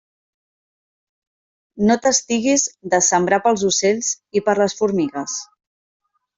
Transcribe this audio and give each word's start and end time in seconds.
No 1.89 1.97
t'estiguis 2.07 2.65
de 2.95 3.03
sembrar 3.11 3.41
pels 3.45 3.69
ocells 3.71 4.13
i 4.41 4.45
per 4.49 4.59
les 4.65 4.79
formigues. 4.83 5.41